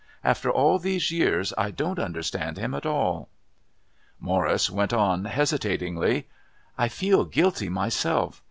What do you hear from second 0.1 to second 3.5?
After all these years, I don't understand him at all."